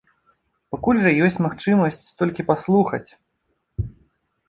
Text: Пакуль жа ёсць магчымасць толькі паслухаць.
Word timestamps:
Пакуль 0.75 1.01
жа 1.03 1.11
ёсць 1.27 1.37
магчымасць 1.47 2.01
толькі 2.25 2.47
паслухаць. 2.51 3.07